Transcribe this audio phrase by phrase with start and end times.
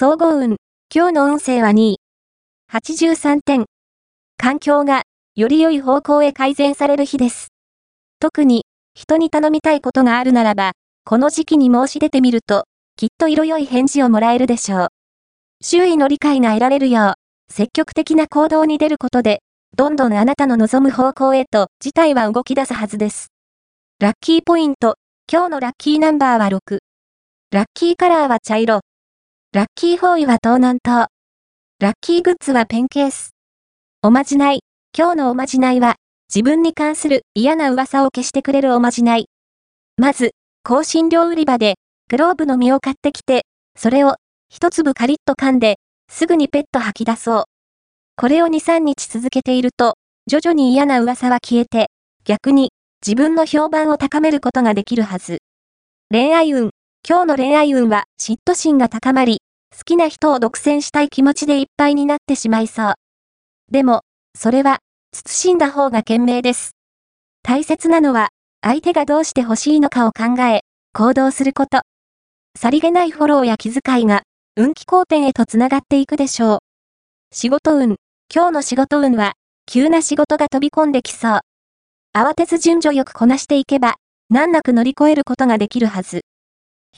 [0.00, 0.58] 総合運。
[0.94, 2.00] 今日の運勢は2位。
[2.72, 3.64] 83点。
[4.36, 5.02] 環境が、
[5.34, 7.48] より良い方向へ改善される日です。
[8.20, 8.64] 特に、
[8.94, 10.70] 人に頼みたいことがあるならば、
[11.04, 14.88] この時期に申し出てみると、きっと色良い返事をもらえるでしょう。
[15.62, 17.14] 周囲の理解が得られるよ
[17.48, 19.40] う、積極的な行動に出ることで、
[19.76, 23.32] どんどんあなたの望む方向へと、事態は動き出すはずです。
[23.98, 24.94] ラッキーポイント。
[25.28, 26.78] 今日のラッキーナンバーは6。
[27.50, 28.82] ラッキーカラーは茶色。
[29.54, 31.06] ラッキーフォーイは東南東。
[31.80, 33.30] ラッキーグッズはペンケース。
[34.02, 34.60] おまじない。
[34.94, 35.94] 今日のおまじないは、
[36.28, 39.30] 自分に関する嫌な噂を消してくれるおまじない。
[39.96, 40.32] まず、
[40.64, 41.76] 香辛料売り場で、
[42.10, 44.16] グローブの実を買ってきて、それを、
[44.50, 45.78] 一粒カリッと噛んで、
[46.10, 47.44] すぐにペット吐き出そう。
[48.16, 49.94] これを2、3日続けていると、
[50.26, 51.86] 徐々に嫌な噂は消えて、
[52.24, 52.72] 逆に、
[53.02, 55.38] 自分の評判を高めることができるはず。
[56.10, 56.68] 恋愛運。
[57.10, 59.40] 今日の恋愛運は嫉妬心が高まり、
[59.74, 62.94] 好きな人を独占したい気持ちでいっぱいになってしまいそう。
[63.72, 64.02] でも、
[64.36, 64.80] それは、
[65.14, 66.72] 慎んだ方が賢明です。
[67.42, 68.28] 大切なのは、
[68.60, 70.60] 相手がどうして欲しいのかを考え、
[70.92, 71.80] 行動すること。
[72.60, 74.24] さりげないフォローや気遣いが、
[74.56, 76.58] 運気好転へとつながっていくでしょう。
[77.32, 77.96] 仕事運。
[78.30, 79.32] 今日の仕事運は、
[79.64, 81.40] 急な仕事が飛び込んできそう。
[82.14, 83.94] 慌てず順序よくこなしていけば、
[84.28, 86.27] 難なく乗り越えることができるはず。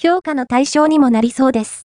[0.02, 1.82] 評価の対象にもなりそうです。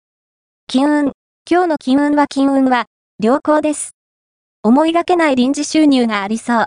[0.68, 1.12] 金運。
[1.50, 2.86] 今日の金運は金運は、
[3.20, 3.96] 良好です。
[4.62, 6.66] 思いがけない臨時収入がありそう。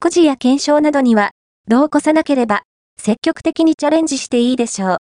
[0.00, 1.30] くじや検証などには、
[1.68, 2.64] どう越さなければ、
[2.98, 4.90] 積極的にチャレンジしていいでしょう。